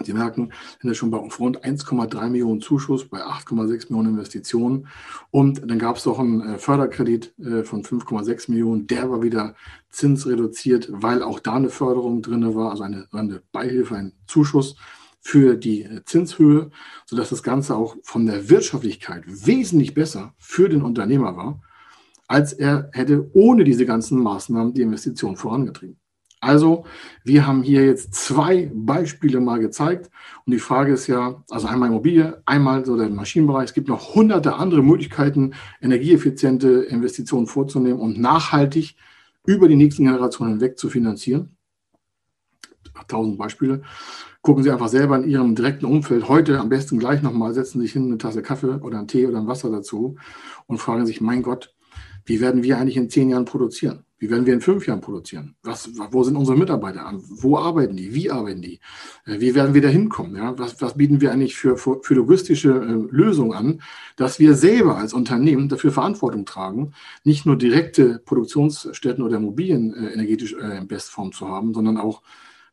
[0.00, 4.88] Sie merken, sind ja schon bei rund 1,3 Millionen Zuschuss, bei 8,6 Millionen Investitionen.
[5.30, 8.86] Und dann gab es noch einen äh, Förderkredit äh, von 5,6 Millionen.
[8.86, 9.54] Der war wieder
[9.90, 14.76] zinsreduziert, weil auch da eine Förderung drin war, also eine, eine Beihilfe, ein Zuschuss
[15.20, 16.70] für die äh, Zinshöhe,
[17.04, 21.60] sodass das Ganze auch von der Wirtschaftlichkeit wesentlich besser für den Unternehmer war,
[22.28, 25.98] als er hätte ohne diese ganzen Maßnahmen die Investition vorangetrieben.
[26.42, 26.84] Also,
[27.22, 30.10] wir haben hier jetzt zwei Beispiele mal gezeigt.
[30.44, 33.66] Und die Frage ist ja, also einmal Immobilie, einmal so der Maschinenbereich.
[33.66, 38.96] Es gibt noch hunderte andere Möglichkeiten, energieeffiziente Investitionen vorzunehmen und nachhaltig
[39.46, 41.56] über die nächsten Generationen hinweg zu finanzieren.
[43.06, 43.82] Tausend Beispiele.
[44.40, 47.86] Gucken Sie einfach selber in Ihrem direkten Umfeld heute am besten gleich nochmal, setzen Sie
[47.86, 50.16] sich hin, eine Tasse Kaffee oder einen Tee oder ein Wasser dazu
[50.66, 51.72] und fragen sich, mein Gott,
[52.24, 54.04] wie werden wir eigentlich in zehn Jahren produzieren?
[54.22, 55.56] Wie werden wir in fünf Jahren produzieren?
[55.64, 57.20] Was, wo sind unsere Mitarbeiter an?
[57.28, 58.14] Wo arbeiten die?
[58.14, 58.78] Wie arbeiten die?
[59.26, 60.36] Äh, wie werden wir da hinkommen?
[60.36, 60.56] Ja?
[60.60, 63.82] Was, was bieten wir eigentlich für, für, logistische äh, Lösungen an,
[64.14, 66.92] dass wir selber als Unternehmen dafür Verantwortung tragen,
[67.24, 72.22] nicht nur direkte Produktionsstätten oder Immobilien äh, energetisch äh, in Bestform zu haben, sondern auch,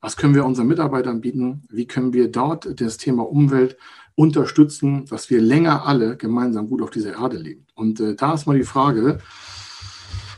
[0.02, 1.64] was können wir unseren Mitarbeitern bieten?
[1.72, 3.76] Wie können wir dort das Thema Umwelt
[4.14, 7.66] unterstützen, dass wir länger alle gemeinsam gut auf dieser Erde leben?
[7.74, 9.18] Und äh, da ist mal die Frage,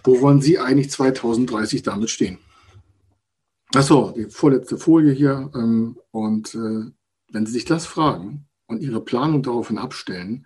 [0.03, 2.37] wo wollen Sie eigentlich 2030 damit stehen?
[3.73, 5.49] Achso, die vorletzte Folie hier.
[5.55, 6.91] Ähm, und äh,
[7.31, 10.45] wenn Sie sich das fragen und Ihre Planung daraufhin abstellen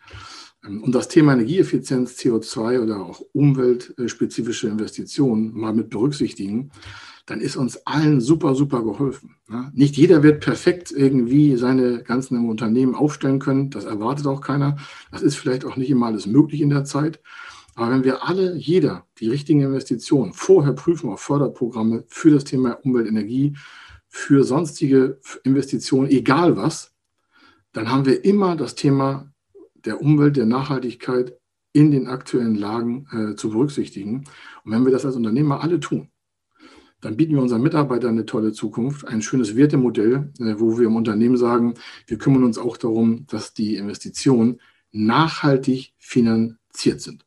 [0.63, 6.71] ähm, und das Thema Energieeffizienz, CO2 oder auch umweltspezifische Investitionen mal mit berücksichtigen,
[7.25, 9.37] dann ist uns allen super, super geholfen.
[9.73, 13.71] Nicht jeder wird perfekt irgendwie seine ganzen Unternehmen aufstellen können.
[13.71, 14.77] Das erwartet auch keiner.
[15.11, 17.19] Das ist vielleicht auch nicht immer alles möglich in der Zeit.
[17.75, 22.71] Aber wenn wir alle, jeder, die richtigen Investitionen vorher prüfen auf Förderprogramme für das Thema
[22.83, 23.55] Umwelt, Energie,
[24.07, 26.93] für sonstige Investitionen, egal was,
[27.73, 29.29] dann haben wir immer das Thema
[29.73, 31.37] der Umwelt, der Nachhaltigkeit
[31.73, 34.23] in den aktuellen Lagen äh, zu berücksichtigen.
[34.63, 36.07] Und wenn wir das als Unternehmer alle tun,
[37.01, 40.95] dann bieten wir unseren Mitarbeitern eine tolle Zukunft, ein schönes Wertemodell, äh, wo wir im
[40.95, 41.73] Unternehmen sagen,
[42.07, 44.61] wir kümmern uns auch darum, dass die Investitionen
[44.93, 47.24] nachhaltig finanziert sind.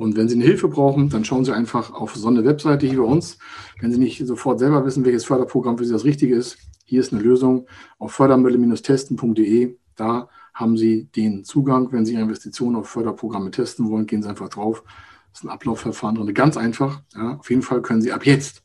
[0.00, 3.00] Und wenn Sie eine Hilfe brauchen, dann schauen Sie einfach auf so eine Webseite hier
[3.00, 3.36] bei uns.
[3.80, 7.12] Wenn Sie nicht sofort selber wissen, welches Förderprogramm für Sie das Richtige ist, hier ist
[7.12, 7.66] eine Lösung
[7.98, 9.76] auf fördermittel-testen.de.
[9.96, 11.92] Da haben Sie den Zugang.
[11.92, 14.84] Wenn Sie Ihre Investitionen auf Förderprogramme testen wollen, gehen Sie einfach drauf.
[15.32, 17.02] Das ist ein Ablaufverfahren drin, ganz einfach.
[17.14, 18.62] Ja, auf jeden Fall können Sie ab jetzt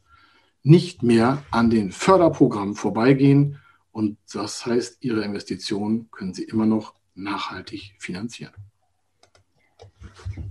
[0.64, 3.60] nicht mehr an den Förderprogrammen vorbeigehen.
[3.92, 8.54] Und das heißt, Ihre Investitionen können Sie immer noch nachhaltig finanzieren.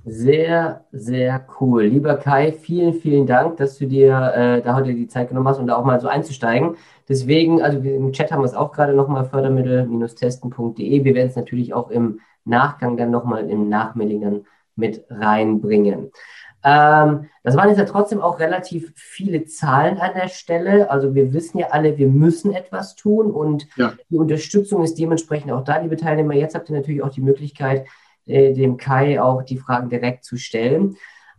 [0.04, 1.84] Sehr, sehr cool.
[1.84, 5.58] Lieber Kai, vielen, vielen Dank, dass du dir äh, da heute die Zeit genommen hast,
[5.58, 6.76] um da auch mal so einzusteigen.
[7.08, 11.04] Deswegen, also im Chat haben wir es auch gerade nochmal, fördermittel-testen.de.
[11.04, 16.10] Wir werden es natürlich auch im Nachgang dann nochmal im Nachmailing dann mit reinbringen.
[16.64, 20.90] Ähm, das waren jetzt ja trotzdem auch relativ viele Zahlen an der Stelle.
[20.90, 23.92] Also wir wissen ja alle, wir müssen etwas tun und ja.
[24.08, 26.34] die Unterstützung ist dementsprechend auch da, liebe Teilnehmer.
[26.34, 27.86] Jetzt habt ihr natürlich auch die Möglichkeit,
[28.26, 30.96] äh, dem Kai auch die Fragen direkt zu stellen.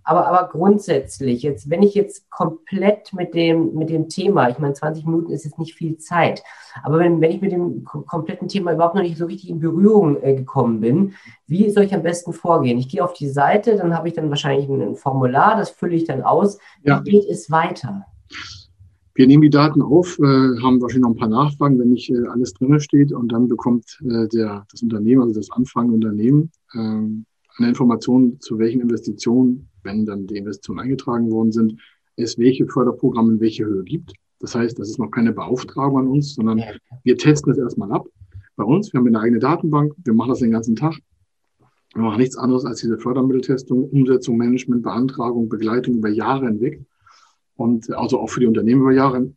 [0.08, 4.76] Aber, aber grundsätzlich, jetzt, wenn ich jetzt komplett mit dem, mit dem Thema, ich meine,
[4.76, 6.44] 20 Minuten ist jetzt nicht viel Zeit,
[6.84, 10.22] aber wenn, wenn ich mit dem kompletten Thema überhaupt noch nicht so richtig in Berührung
[10.22, 11.14] äh, gekommen bin,
[11.48, 12.78] wie soll ich am besten vorgehen?
[12.78, 16.06] Ich gehe auf die Seite, dann habe ich dann wahrscheinlich ein Formular, das fülle ich
[16.06, 16.60] dann aus.
[16.84, 17.00] Wie ja.
[17.00, 18.06] geht es weiter?
[19.16, 22.28] Wir nehmen die Daten auf, äh, haben wahrscheinlich noch ein paar Nachfragen, wenn nicht äh,
[22.28, 23.14] alles drin steht.
[23.14, 27.26] Und dann bekommt äh, der, das Unternehmen, also das anfragende Unternehmen, ähm,
[27.58, 31.80] eine Information, zu welchen Investitionen, wenn dann die Investitionen eingetragen worden sind,
[32.18, 34.14] es welche Förderprogramme in welche Höhe gibt.
[34.40, 36.62] Das heißt, das ist noch keine Beauftragung an uns, sondern
[37.04, 38.08] wir testen es erstmal ab
[38.56, 38.92] bei uns.
[38.92, 40.98] Wir haben eine eigene Datenbank, wir machen das den ganzen Tag.
[41.94, 46.82] Wir machen nichts anderes als diese Fördermitteltestung, Umsetzung, Management, Beantragung, Begleitung über Jahre hinweg
[47.56, 49.32] und also auch für die Unternehmen über Jahre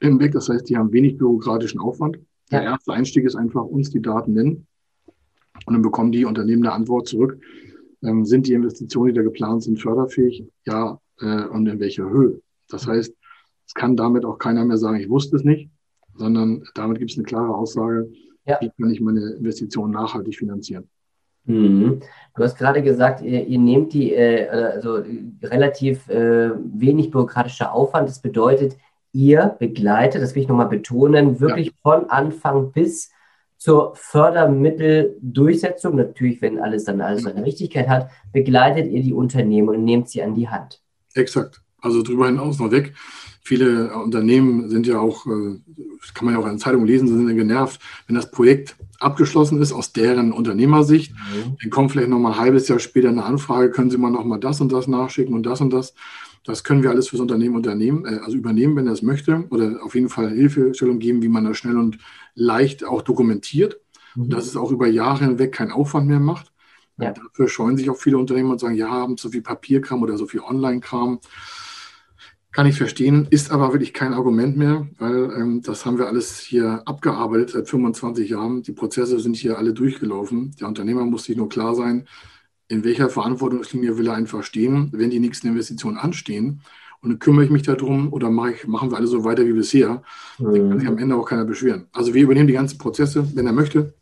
[0.00, 0.32] hinweg.
[0.32, 2.18] Das heißt, die haben wenig bürokratischen Aufwand.
[2.50, 4.66] Der erste Einstieg ist einfach uns die Daten nennen
[5.66, 7.38] und dann bekommen die Unternehmen eine Antwort zurück.
[8.02, 10.46] Ähm, sind die Investitionen, die da geplant sind, förderfähig?
[10.66, 12.40] Ja, äh, und in welcher Höhe?
[12.68, 13.14] Das heißt,
[13.66, 15.70] es kann damit auch keiner mehr sagen, ich wusste es nicht.
[16.16, 18.08] sondern damit gibt es eine klare Aussage,
[18.46, 18.58] ja.
[18.60, 20.88] wie kann ich meine Investitionen nachhaltig finanzieren.
[21.44, 22.00] Mhm.
[22.36, 25.02] Du hast gerade gesagt, ihr, ihr nehmt die, äh, also
[25.42, 28.08] relativ äh, wenig bürokratischer Aufwand.
[28.08, 28.76] Das bedeutet,
[29.12, 31.72] ihr begleitet, das will ich nochmal betonen, wirklich ja.
[31.82, 33.10] von Anfang bis
[33.64, 39.84] zur Fördermitteldurchsetzung, natürlich, wenn alles dann alles seine Richtigkeit hat, begleitet ihr die Unternehmen und
[39.84, 40.82] nehmt sie an die Hand.
[41.14, 41.62] Exakt.
[41.80, 42.92] Also darüber hinaus noch weg.
[43.42, 45.56] Viele Unternehmen sind ja auch, äh,
[46.12, 49.72] kann man ja auch in Zeitungen lesen, sind ja genervt, wenn das Projekt abgeschlossen ist
[49.72, 51.56] aus deren Unternehmersicht, mhm.
[51.62, 54.24] dann kommt vielleicht noch mal ein halbes Jahr später eine Anfrage, können Sie mal noch
[54.24, 55.94] mal das und das nachschicken und das und das.
[56.46, 59.82] Das können wir alles fürs Unternehmen unternehmen, äh, also übernehmen, wenn er es möchte, oder
[59.82, 61.96] auf jeden Fall Hilfestellung geben, wie man das schnell und
[62.34, 63.80] leicht auch dokumentiert,
[64.14, 64.30] mhm.
[64.30, 66.52] dass es auch über Jahre hinweg keinen Aufwand mehr macht.
[66.98, 67.12] Ja.
[67.12, 70.26] Dafür scheuen sich auch viele Unternehmen und sagen, ja, haben so viel Papierkram oder so
[70.26, 71.20] viel Online-Kram.
[72.52, 76.38] Kann ich verstehen, ist aber wirklich kein Argument mehr, weil ähm, das haben wir alles
[76.38, 78.62] hier abgearbeitet seit 25 Jahren.
[78.62, 80.54] Die Prozesse sind hier alle durchgelaufen.
[80.60, 82.06] Der Unternehmer muss sich nur klar sein,
[82.68, 86.60] in welcher Verantwortungslinie will er einfach stehen, wenn die nächsten Investitionen anstehen.
[87.04, 89.52] Und dann kümmere ich mich darum oder mache ich, machen wir alle so weiter wie
[89.52, 90.02] bisher.
[90.38, 90.44] Mhm.
[90.44, 91.86] Dann kann sich am Ende auch keiner beschweren.
[91.92, 93.94] Also wir übernehmen die ganzen Prozesse, wenn er möchte.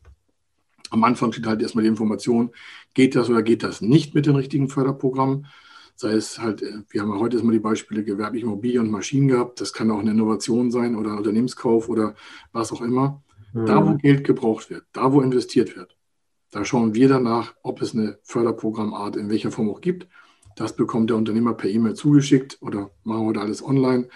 [0.91, 2.51] Am Anfang steht halt erstmal die Information,
[2.95, 5.47] geht das oder geht das nicht mit den richtigen Förderprogrammen
[5.95, 9.29] sei es halt, äh, wir haben ja heute erstmal die Beispiele gewerbliche Immobilie und Maschinen
[9.29, 12.15] gehabt, das kann auch eine Innovation sein oder ein Unternehmenskauf oder
[12.53, 13.23] was auch immer.
[13.53, 13.67] Mhm.
[13.67, 15.97] Da, wo Geld gebraucht wird, da, wo investiert wird,
[16.51, 20.07] da schauen wir danach, ob es eine Förderprogrammart in welcher Form auch gibt.
[20.57, 24.09] Das bekommt der Unternehmer per E-Mail zugeschickt oder machen wir heute alles online.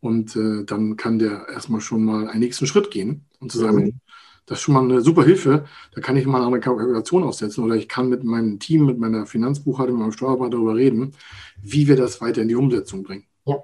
[0.00, 3.84] Und äh, dann kann der erstmal schon mal einen nächsten Schritt gehen und zu sagen,
[3.84, 4.00] mhm.
[4.46, 5.64] Das ist schon mal eine super Hilfe.
[5.94, 9.24] Da kann ich mal eine Kalkulation aufsetzen oder ich kann mit meinem Team, mit meiner
[9.24, 11.14] Finanzbuchhaltung, mit meinem Steuerberater darüber reden,
[11.62, 13.24] wie wir das weiter in die Umsetzung bringen.
[13.46, 13.62] Ja,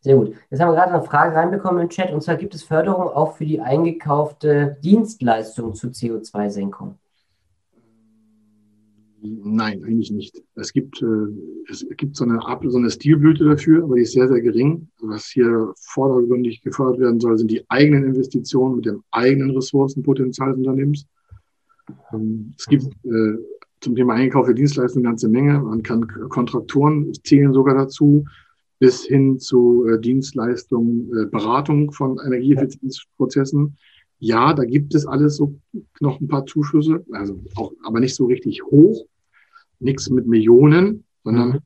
[0.00, 0.34] sehr gut.
[0.50, 3.36] Jetzt haben wir gerade eine Frage reinbekommen im Chat und zwar gibt es Förderung auch
[3.36, 6.98] für die eingekaufte Dienstleistung zur CO2-Senkung?
[9.20, 10.42] Nein, eigentlich nicht.
[10.54, 11.26] Es gibt, äh,
[11.68, 14.88] es gibt so eine, so eine Stilblüte dafür, aber die ist sehr, sehr gering.
[15.00, 20.58] Was hier vordergründig gefördert werden soll, sind die eigenen Investitionen mit dem eigenen Ressourcenpotenzial des
[20.58, 21.06] Unternehmens.
[22.12, 23.38] Ähm, es gibt äh,
[23.80, 25.60] zum Thema Einkauf der Dienstleistungen eine ganze Menge.
[25.60, 28.24] Man kann Kontraktoren zählen sogar dazu,
[28.78, 33.76] bis hin zu äh, Dienstleistungen, äh, Beratung von Energieeffizienzprozessen.
[33.76, 35.54] Ja, da gibt es alles so
[36.00, 39.06] noch ein paar Zuschüsse, also auch, aber nicht so richtig hoch.
[39.80, 41.58] Nichts mit Millionen, sondern mhm.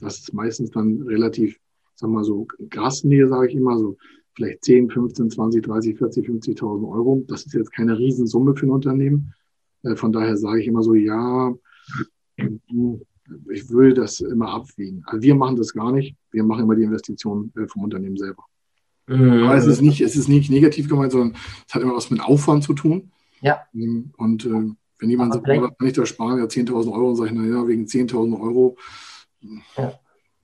[0.00, 1.56] das ist meistens dann relativ,
[1.94, 3.96] sagen wir mal so, Grasnähe, sage ich immer, so
[4.34, 7.24] vielleicht 10, 15, 20, 30, 40, 50.000 Euro.
[7.28, 9.32] Das ist jetzt keine Riesensumme für ein Unternehmen.
[9.82, 11.54] Äh, von daher sage ich immer so, ja,
[12.36, 15.02] ich will das immer abwägen.
[15.06, 16.16] Also wir machen das gar nicht.
[16.32, 18.44] Wir machen immer die Investitionen äh, vom Unternehmen selber.
[19.06, 19.44] Mhm.
[19.44, 21.36] Aber es ist, nicht, es ist nicht negativ gemeint, sondern
[21.66, 23.10] es hat immer was mit Aufwand zu tun.
[23.40, 23.62] Ja.
[23.72, 26.38] Und äh, wenn jemand sagt, was kann ich da sparen?
[26.38, 28.76] Ja, 10.000 Euro, sage ich, naja, wegen 10.000 Euro,
[29.76, 29.94] ja.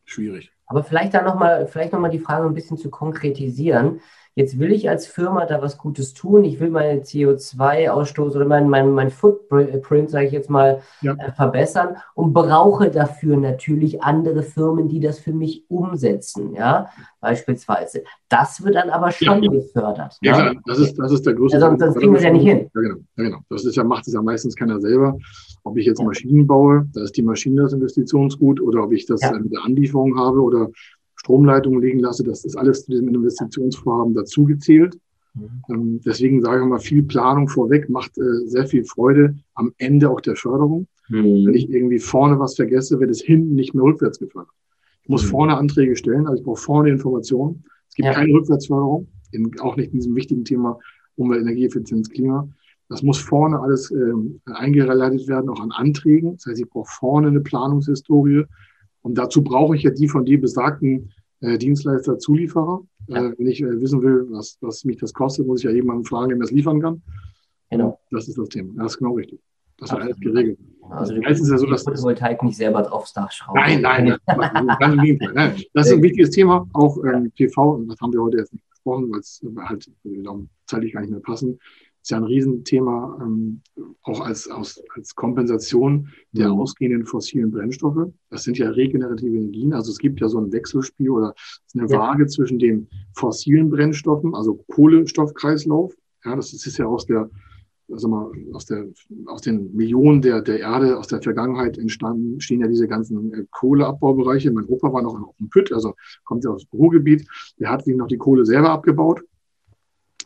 [0.04, 0.50] schwierig.
[0.66, 4.00] Aber vielleicht da nochmal, vielleicht nochmal die Frage ein bisschen zu konkretisieren.
[4.38, 6.44] Jetzt will ich als Firma da was Gutes tun.
[6.44, 11.14] Ich will meinen CO2-Ausstoß oder meinen mein, mein Footprint, sage ich jetzt mal, ja.
[11.14, 16.52] äh, verbessern und brauche dafür natürlich andere Firmen, die das für mich umsetzen.
[16.52, 18.04] Ja, beispielsweise.
[18.28, 19.50] Das wird dann aber schon ja.
[19.50, 20.18] gefördert.
[20.20, 20.60] Ja, ne?
[20.66, 21.56] das ist, das ist der größte.
[21.56, 22.70] Ja, sonst, sonst kriegen wir es ja nicht hin.
[22.74, 22.96] Ja, genau.
[23.16, 23.38] Ja, genau.
[23.48, 25.16] Das ist ja, macht es ja meistens keiner selber.
[25.64, 29.22] Ob ich jetzt Maschinen baue, da ist die Maschine das Investitionsgut, oder ob ich das
[29.40, 30.68] mit der Anlieferung habe oder
[31.26, 32.22] Stromleitungen legen lasse.
[32.22, 34.96] Das ist alles zu diesem Investitionsvorhaben dazugezählt.
[35.34, 35.62] Mhm.
[35.68, 40.08] Ähm, deswegen sage ich mal, viel Planung vorweg macht äh, sehr viel Freude am Ende
[40.08, 40.86] auch der Förderung.
[41.08, 41.46] Mhm.
[41.46, 44.54] Wenn ich irgendwie vorne was vergesse, wird es hinten nicht mehr rückwärts gefördert.
[45.02, 45.30] Ich muss mhm.
[45.30, 47.64] vorne Anträge stellen, also ich brauche vorne Informationen.
[47.88, 48.12] Es gibt ja.
[48.12, 50.78] keine Rückwärtsförderung, in, auch nicht in diesem wichtigen Thema
[51.16, 52.48] Umwelt, Energieeffizienz, Klima.
[52.88, 56.34] Das muss vorne alles ähm, eingeleitet werden, auch an Anträgen.
[56.34, 58.44] Das heißt, ich brauche vorne eine Planungshistorie.
[59.02, 62.82] Und dazu brauche ich ja die von dir besagten äh, Dienstleister, Zulieferer.
[63.08, 63.26] Ja.
[63.26, 66.04] Äh, wenn ich äh, wissen will, was, was mich das kostet, muss ich ja jemanden
[66.04, 67.02] fragen, der mir das liefern kann.
[67.70, 67.98] Genau.
[68.10, 68.72] Das ist das Thema.
[68.76, 69.40] Das ist genau richtig.
[69.78, 70.58] Das wird alles geregelt.
[70.88, 73.60] Also die ist ja so, dass Photovoltaik nicht selber draufs Dach schrauben.
[73.60, 74.16] Nein, nein,
[75.02, 75.32] Gegenteil.
[75.34, 75.62] Nein.
[75.74, 79.10] Das ist ein wichtiges Thema, auch ähm, TV, das haben wir heute jetzt nicht besprochen,
[79.10, 79.90] weil es halt
[80.66, 81.58] zeitlich gar nicht mehr passen
[82.06, 83.62] ist ja ein Riesenthema, ähm,
[84.02, 86.60] auch als, als, als Kompensation der mhm.
[86.60, 88.12] ausgehenden fossilen Brennstoffe.
[88.30, 89.72] Das sind ja regenerative Energien.
[89.72, 91.34] Also es gibt ja so ein Wechselspiel oder
[91.74, 91.98] eine ja.
[91.98, 95.96] Waage zwischen den fossilen Brennstoffen, also Kohlenstoffkreislauf.
[96.24, 97.28] Ja, das ist ja aus der,
[97.90, 98.86] also mal, aus der,
[99.26, 103.46] aus den Millionen der, der Erde, aus der Vergangenheit entstanden, stehen ja diese ganzen äh,
[103.50, 104.52] Kohleabbaubereiche.
[104.52, 107.26] Mein Opa war noch dem Pütt, also kommt ja aus dem Ruhrgebiet.
[107.58, 109.22] Der hat sich noch die Kohle selber abgebaut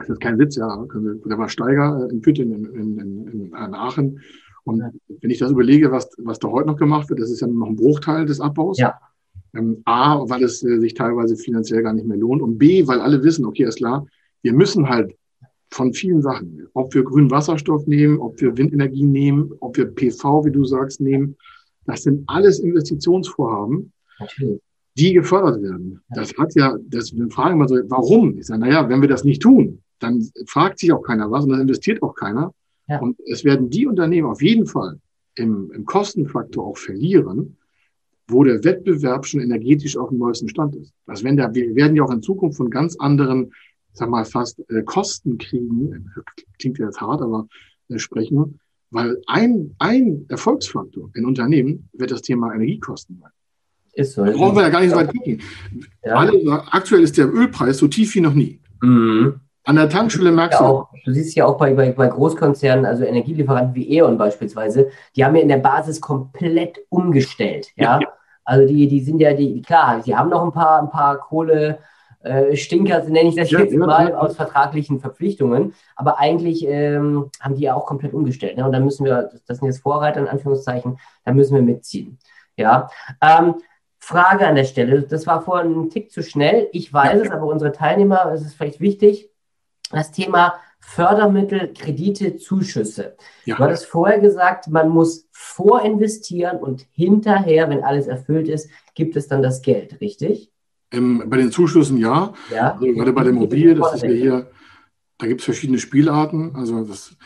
[0.01, 0.87] Das ist kein Witz, ja.
[0.95, 4.21] Der war Steiger in Pütten in, in, in, in Aachen.
[4.65, 4.83] Und
[5.21, 7.67] wenn ich das überlege, was, was da heute noch gemacht wird, das ist ja noch
[7.67, 8.79] ein Bruchteil des Abbaus.
[8.79, 8.99] Ja.
[9.55, 12.43] Ähm, A, weil es äh, sich teilweise finanziell gar nicht mehr lohnt.
[12.43, 14.07] Und B, weil alle wissen, okay, ist klar,
[14.43, 15.15] wir müssen halt
[15.71, 20.45] von vielen Sachen, ob wir grünen Wasserstoff nehmen, ob wir Windenergie nehmen, ob wir PV,
[20.45, 21.37] wie du sagst, nehmen,
[21.87, 24.61] das sind alles Investitionsvorhaben, Natürlich.
[24.97, 26.01] die gefördert werden.
[26.15, 28.39] Das hat ja, das, wir fragen immer so, warum?
[28.39, 31.51] Ich sage, naja, wenn wir das nicht tun, dann fragt sich auch keiner was und
[31.51, 32.53] dann investiert auch keiner.
[32.89, 32.99] Ja.
[33.01, 34.99] Und es werden die Unternehmen auf jeden Fall
[35.37, 37.57] im, im Kostenfaktor auch verlieren,
[38.29, 40.93] wo der Wettbewerb schon energetisch auf dem neuesten Stand ist.
[41.07, 43.53] Also wenn da, wir werden ja auch in Zukunft von ganz anderen,
[43.93, 46.11] sag mal, fast äh, Kosten kriegen,
[46.59, 47.47] klingt jetzt hart, aber
[47.89, 48.61] äh, sprechen,
[48.91, 53.31] weil ein, ein Erfolgsfaktor in Unternehmen wird das Thema Energiekosten sein.
[53.93, 54.25] Ist so.
[54.25, 55.41] Da brauchen wir ja gar nicht so weit gucken.
[56.05, 56.15] Ja.
[56.15, 58.61] Alle, aktuell ist der Ölpreis so tief wie noch nie.
[58.83, 59.41] Mhm.
[59.65, 60.73] An der Tankstelle merkst ja, du.
[60.73, 65.25] Auch, du siehst ja auch bei, bei, bei Großkonzernen, also Energielieferanten wie E.ON beispielsweise, die
[65.25, 67.69] haben ja in der Basis komplett umgestellt.
[67.77, 68.01] Ja.
[68.01, 68.09] ja.
[68.45, 71.79] Also die, die sind ja, die, klar, sie haben noch ein paar, ein paar Kohle,
[72.23, 75.75] äh, Stinker, nenne ich das ja, jetzt ja, mal, aus vertraglichen Verpflichtungen.
[75.97, 78.57] Aber eigentlich ähm, haben die ja auch komplett umgestellt.
[78.57, 78.65] Ne?
[78.65, 82.19] Und da müssen wir, das sind jetzt Vorreiter in Anführungszeichen, da müssen wir mitziehen.
[82.57, 82.91] Ja.
[83.23, 83.57] Ähm,
[83.99, 86.69] Frage an der Stelle, das war vorhin ein Tick zu schnell.
[86.73, 87.27] Ich weiß ja.
[87.27, 89.31] es, aber unsere Teilnehmer, es ist vielleicht wichtig,
[89.91, 93.17] das Thema Fördermittel, Kredite, Zuschüsse.
[93.45, 93.57] Ja.
[93.57, 99.29] Du hattest vorher gesagt, man muss vorinvestieren und hinterher, wenn alles erfüllt ist, gibt es
[99.29, 100.51] dann das Geld, richtig?
[100.91, 102.33] Ähm, bei den Zuschüssen ja.
[102.51, 102.73] ja.
[102.73, 104.51] Also gerade bei der Immobilie, das ist ja hier,
[105.19, 106.57] da gibt es verschiedene Spielarten.
[106.57, 107.17] Also das,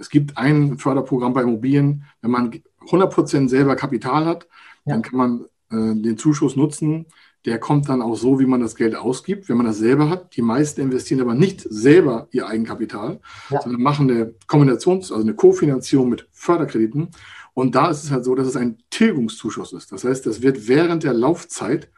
[0.00, 2.50] es gibt ein Förderprogramm bei Immobilien, wenn man
[2.88, 4.48] 100% selber Kapital hat,
[4.84, 4.94] ja.
[4.94, 7.06] dann kann man äh, den Zuschuss nutzen.
[7.44, 10.36] Der kommt dann auch so, wie man das Geld ausgibt, wenn man das selber hat.
[10.36, 13.60] Die meisten investieren aber nicht selber ihr Eigenkapital, ja.
[13.60, 17.08] sondern machen eine Kombinations-, also eine Kofinanzierung mit Förderkrediten.
[17.54, 19.92] Und da ist es halt so, dass es ein Tilgungszuschuss ist.
[19.92, 21.90] Das heißt, das wird während der Laufzeit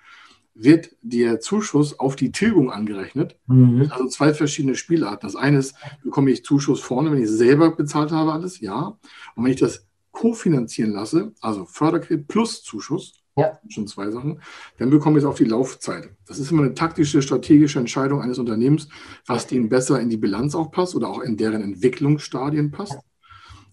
[0.54, 3.36] wird der Zuschuss auf die Tilgung angerechnet.
[3.46, 3.90] Mhm.
[3.90, 5.26] Also zwei verschiedene Spielarten.
[5.26, 8.96] Das eine ist, bekomme ich Zuschuss vorne, wenn ich selber bezahlt habe, alles, ja.
[9.34, 13.58] Und wenn ich das kofinanzieren lasse, also Förderkredit plus Zuschuss, ja.
[13.68, 14.40] schon zwei Sachen,
[14.78, 16.10] dann bekomme ich es auf die Laufzeit.
[16.26, 18.88] Das ist immer eine taktische, strategische Entscheidung eines Unternehmens,
[19.26, 22.98] was denen besser in die Bilanz auch passt oder auch in deren Entwicklungsstadien passt.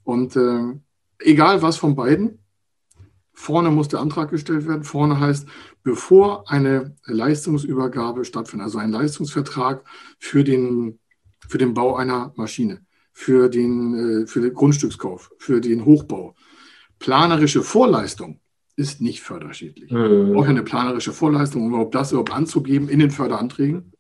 [0.04, 0.74] Und äh,
[1.19, 2.39] egal was von beiden,
[3.34, 4.84] Vorne muss der Antrag gestellt werden.
[4.84, 5.47] Vorne heißt,
[5.84, 9.84] bevor eine Leistungsübergabe stattfindet, also ein Leistungsvertrag
[10.19, 11.00] für den,
[11.47, 16.36] für den Bau einer Maschine, für den, äh, für den Grundstückskauf, für den Hochbau.
[17.00, 18.40] Planerische Vorleistung
[18.75, 19.91] ist nicht förderschädlich.
[19.91, 20.36] Mhm.
[20.38, 23.91] Auch eine planerische Vorleistung, um überhaupt das überhaupt anzugeben in den Förderanträgen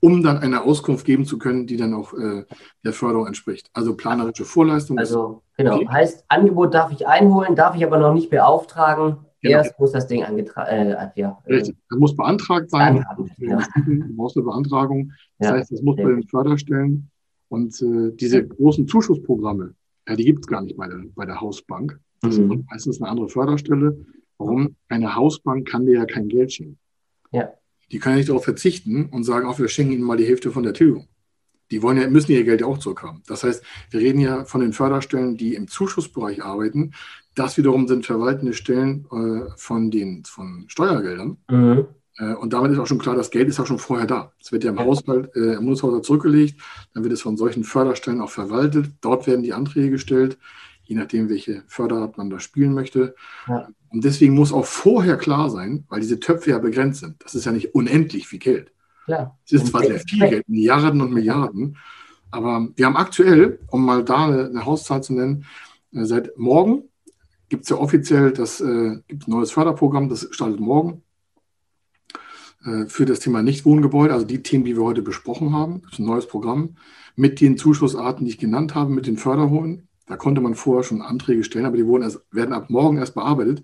[0.00, 2.44] um dann eine Auskunft geben zu können, die dann auch äh,
[2.84, 3.68] der Förderung entspricht.
[3.72, 4.98] Also planerische Vorleistung.
[4.98, 5.88] Also genau, okay.
[5.88, 9.18] heißt Angebot darf ich einholen, darf ich aber noch nicht beauftragen.
[9.40, 9.56] Genau.
[9.56, 13.04] Erst muss das Ding angetragen äh, ja, äh, Richtig, das muss beantragt sein.
[13.38, 13.58] Ja.
[13.76, 15.12] Du brauchst eine Beantragung.
[15.38, 15.54] Das ja.
[15.56, 17.10] heißt, das muss bei den Förderstellen.
[17.48, 19.74] Und äh, diese großen Zuschussprogramme,
[20.08, 22.00] ja, die gibt es gar nicht bei der, bei der Hausbank.
[22.20, 22.52] Das mhm.
[22.52, 24.04] ist meistens eine andere Förderstelle.
[24.38, 24.76] Warum?
[24.88, 26.78] Eine Hausbank kann dir ja kein Geld schenken.
[27.32, 27.52] Ja.
[27.90, 30.50] Die können ja nicht darauf verzichten und sagen, auch wir schenken ihnen mal die Hälfte
[30.50, 31.08] von der Tilgung.
[31.70, 33.22] Die wollen ja, müssen ihr Geld auch zurückhaben.
[33.26, 36.92] Das heißt, wir reden ja von den Förderstellen, die im Zuschussbereich arbeiten.
[37.34, 41.36] Das wiederum sind verwaltende Stellen äh, von den von Steuergeldern.
[41.50, 41.86] Mhm.
[42.16, 44.32] Äh, und damit ist auch schon klar, das Geld ist auch schon vorher da.
[44.40, 46.60] Es wird ja im Haushalt, äh, im Bundeshaushalt zurückgelegt,
[46.94, 48.90] dann wird es von solchen Förderstellen auch verwaltet.
[49.02, 50.38] Dort werden die Anträge gestellt
[50.88, 53.14] je nachdem, welche Förderart man da spielen möchte.
[53.46, 53.68] Ja.
[53.90, 57.16] Und deswegen muss auch vorher klar sein, weil diese Töpfe ja begrenzt sind.
[57.22, 58.72] Das ist ja nicht unendlich viel Geld.
[59.44, 61.76] Es ist zwar sehr viel Geld, Milliarden und Milliarden,
[62.30, 65.44] aber wir haben aktuell, um mal da eine, eine Hauszahl zu nennen,
[65.92, 66.84] äh, seit morgen
[67.48, 71.02] gibt es ja offiziell das äh, gibt ein neues Förderprogramm, das startet morgen
[72.64, 75.80] äh, für das Thema Nichtwohngebäude, also die Themen, die wir heute besprochen haben.
[75.82, 76.76] Das ist ein neues Programm
[77.16, 79.87] mit den Zuschussarten, die ich genannt habe, mit den Förderholen.
[80.08, 83.14] Da konnte man vorher schon Anträge stellen, aber die wurden erst, werden ab morgen erst
[83.14, 83.62] bearbeitet.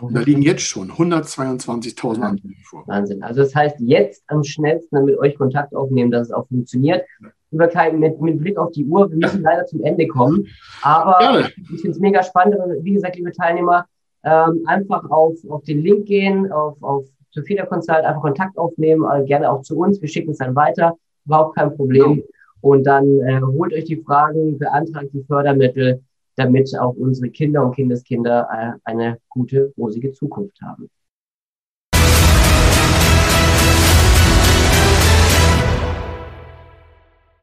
[0.00, 2.84] Und da liegen jetzt schon 122.000 Anträge vor.
[2.86, 3.22] Wahnsinn.
[3.22, 7.06] Also das heißt, jetzt am schnellsten mit euch Kontakt aufnehmen, dass es auch funktioniert.
[7.50, 10.46] Lieber Kai, mit, mit Blick auf die Uhr, wir müssen leider zum Ende kommen.
[10.82, 11.50] Aber Gerne.
[11.58, 12.56] ich finde es mega spannend.
[12.82, 13.86] Wie gesagt, liebe Teilnehmer,
[14.24, 19.04] ähm, einfach auf, auf den Link gehen, auf, auf zur Feder Consult, einfach Kontakt aufnehmen,
[19.10, 20.00] äh, gerne auch zu uns.
[20.00, 20.96] Wir schicken es dann weiter.
[21.26, 22.18] Überhaupt kein Problem.
[22.18, 22.24] Ja.
[22.66, 26.02] Und dann äh, holt euch die Fragen, beantragt die Fördermittel,
[26.34, 30.90] damit auch unsere Kinder und Kindeskinder äh, eine gute, rosige Zukunft haben.